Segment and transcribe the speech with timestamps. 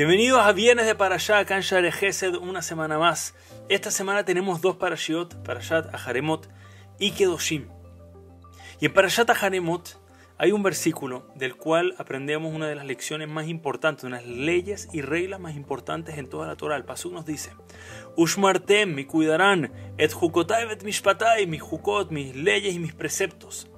[0.00, 3.34] Bienvenidos a Viernes de Parashá, Share Gesed, una semana más.
[3.68, 6.48] Esta semana tenemos dos Parashiot, Parashat Aharemot
[6.98, 7.68] y Kedoshim.
[8.80, 10.00] Y en Parashat Aharemot
[10.38, 15.02] hay un versículo del cual aprendemos una de las lecciones más importantes, unas leyes y
[15.02, 16.76] reglas más importantes en toda la Torah.
[16.76, 17.52] El Pasuk nos dice,
[18.16, 23.68] Ushmartem, mi cuidarán, et jukotai et mishpatai, mis jukot, mis leyes y mis preceptos.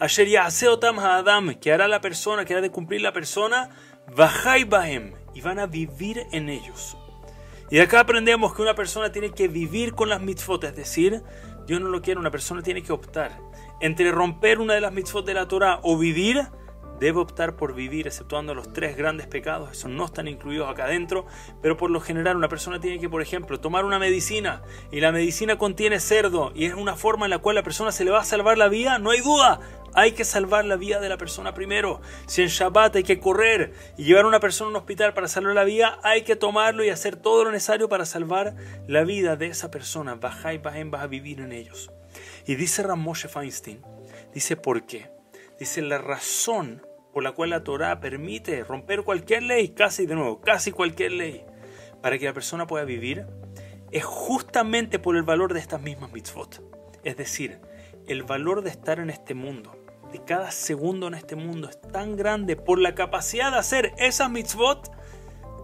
[0.00, 0.26] Asher
[0.68, 3.70] otam ha'adam, que hará la persona, que hará de cumplir la persona,
[4.16, 6.96] Vahai Bahem, y van a vivir en ellos.
[7.70, 11.22] Y acá aprendemos que una persona tiene que vivir con las mitzvot, es decir,
[11.66, 13.38] yo no lo quiero, una persona tiene que optar
[13.80, 16.42] entre romper una de las mitzvot de la Torah o vivir,
[17.04, 21.26] debe optar por vivir, exceptuando los tres grandes pecados, esos no están incluidos acá adentro,
[21.60, 25.12] pero por lo general una persona tiene que, por ejemplo, tomar una medicina y la
[25.12, 28.20] medicina contiene cerdo y es una forma en la cual la persona se le va
[28.20, 29.60] a salvar la vida, no hay duda,
[29.92, 32.00] hay que salvar la vida de la persona primero.
[32.24, 35.28] Si en Shabbat hay que correr y llevar a una persona a un hospital para
[35.28, 38.54] salvar la vida, hay que tomarlo y hacer todo lo necesario para salvar
[38.88, 40.14] la vida de esa persona.
[40.14, 41.90] Baja y Bajem vas a vivir en ellos.
[42.46, 43.82] Y dice Ramoshe Feinstein,
[44.32, 45.12] dice por qué.
[45.58, 46.82] Dice la razón
[47.14, 51.44] por la cual la Torah permite romper cualquier ley, casi de nuevo, casi cualquier ley,
[52.02, 53.24] para que la persona pueda vivir,
[53.90, 56.62] es justamente por el valor de estas mismas mitzvot.
[57.04, 57.60] Es decir,
[58.08, 59.84] el valor de estar en este mundo,
[60.20, 64.90] cada segundo en este mundo es tan grande por la capacidad de hacer esas mitzvot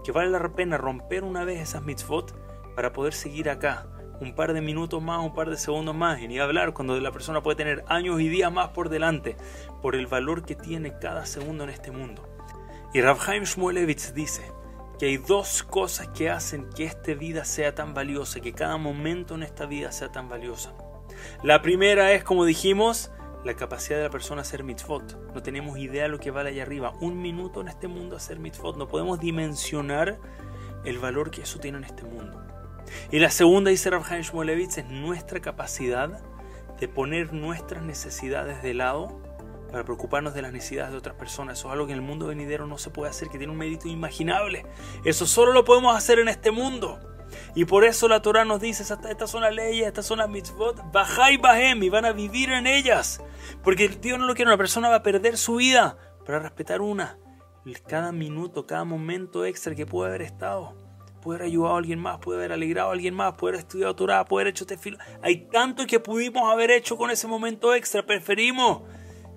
[0.04, 2.34] que vale la pena romper una vez esas mitzvot
[2.74, 3.86] para poder seguir acá
[4.20, 7.12] un par de minutos más, un par de segundos más, y ni hablar cuando la
[7.12, 9.36] persona puede tener años y días más por delante,
[9.82, 12.28] por el valor que tiene cada segundo en este mundo.
[12.92, 14.42] Y Rabhaim Shmulevitz dice
[14.98, 19.34] que hay dos cosas que hacen que esta vida sea tan valiosa, que cada momento
[19.34, 20.74] en esta vida sea tan valiosa.
[21.42, 23.10] La primera es, como dijimos,
[23.44, 25.32] la capacidad de la persona a hacer mitzvot.
[25.34, 26.92] No tenemos idea de lo que vale allá arriba.
[27.00, 28.76] Un minuto en este mundo hacer mitzvot.
[28.76, 30.18] No podemos dimensionar
[30.84, 32.42] el valor que eso tiene en este mundo.
[33.10, 36.20] Y la segunda, dice Rav Chaim Shmulevitz, es nuestra capacidad
[36.78, 39.20] de poner nuestras necesidades de lado
[39.70, 41.58] para preocuparnos de las necesidades de otras personas.
[41.58, 43.58] Eso es algo que en el mundo venidero no se puede hacer, que tiene un
[43.58, 44.66] mérito inimaginable.
[45.04, 46.98] Eso solo lo podemos hacer en este mundo.
[47.54, 50.90] Y por eso la Torah nos dice, estas son las leyes, estas son las mitzvot,
[50.90, 53.22] bajai bahem, y van a vivir en ellas.
[53.62, 55.96] Porque Dios no lo quiere, una persona va a perder su vida
[56.26, 57.18] para respetar una.
[57.86, 60.74] Cada minuto, cada momento extra que puede haber estado.
[61.22, 63.94] Puede haber ayudado a alguien más, puede haber alegrado a alguien más, puede haber estudiado
[63.94, 64.98] Torah, puede haber hecho tefilo.
[65.22, 68.06] Hay tanto que pudimos haber hecho con ese momento extra.
[68.06, 68.82] Preferimos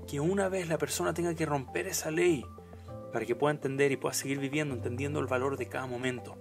[0.07, 2.45] que una vez la persona tenga que romper esa ley
[3.11, 6.35] para que pueda entender y pueda seguir viviendo, entendiendo el valor de cada momento.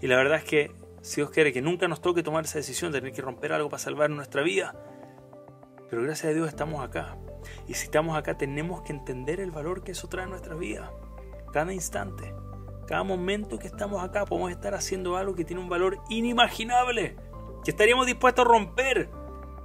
[0.00, 0.70] Y la verdad es que
[1.02, 3.68] si Dios quiere que nunca nos toque tomar esa decisión de tener que romper algo
[3.68, 4.74] para salvar nuestra vida,
[5.88, 7.16] pero gracias a Dios estamos acá.
[7.66, 10.92] Y si estamos acá tenemos que entender el valor que eso trae a nuestra vida.
[11.52, 12.34] Cada instante,
[12.88, 17.16] cada momento que estamos acá podemos estar haciendo algo que tiene un valor inimaginable.
[17.62, 19.10] Que estaríamos dispuestos a romper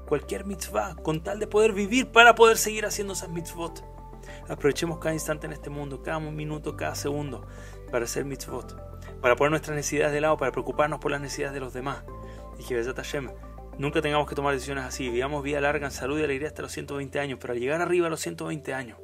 [0.05, 3.81] cualquier mitzvah con tal de poder vivir para poder seguir haciendo esas mitzvot.
[4.49, 7.47] Aprovechemos cada instante en este mundo, cada minuto, cada segundo
[7.89, 8.75] para hacer mitzvot,
[9.21, 12.03] para poner nuestras necesidades de lado, para preocuparnos por las necesidades de los demás.
[12.59, 13.29] Y que Hashem
[13.77, 15.09] nunca tengamos que tomar decisiones así.
[15.09, 18.07] Vivamos vida larga en salud y alegría hasta los 120 años, pero al llegar arriba
[18.07, 18.97] a los 120 años,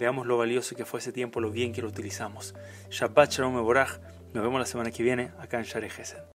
[0.00, 2.54] veamos lo valioso que fue ese tiempo, lo bien que lo utilizamos.
[2.90, 4.00] Shabbat Shalom Eborach.
[4.32, 6.39] Nos vemos la semana que viene acá en Share.